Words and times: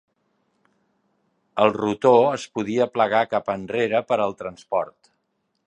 El 1.65 1.69
rotor 1.75 2.25
es 2.39 2.47
podia 2.59 2.89
plegar 2.97 3.21
cap 3.35 3.53
enrere 3.57 4.03
per 4.13 4.19
al 4.25 4.35
transport. 4.41 5.13